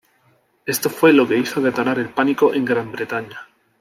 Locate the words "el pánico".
1.99-2.55